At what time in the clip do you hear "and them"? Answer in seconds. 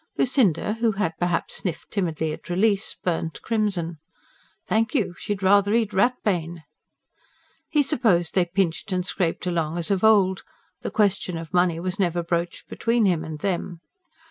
13.23-13.79